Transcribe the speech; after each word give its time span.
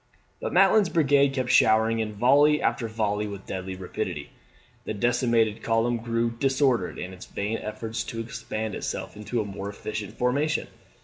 But 0.39 0.51
Maitland's 0.51 0.89
brigade 0.89 1.33
kept 1.35 1.51
showering 1.51 1.99
in 1.99 2.11
volley 2.13 2.59
after 2.59 2.87
volley 2.87 3.27
with 3.27 3.45
deadly 3.45 3.75
rapidity. 3.75 4.31
The 4.85 4.95
decimated 4.95 5.61
column 5.61 5.97
grew 5.97 6.31
disordered 6.31 6.97
in 6.97 7.13
its 7.13 7.27
vain 7.27 7.59
efforts 7.59 8.03
to 8.05 8.19
expand 8.19 8.73
itself 8.73 9.15
into 9.15 9.41
a 9.41 9.45
more 9.45 9.69
efficient 9.69 10.17
formation. 10.17 10.69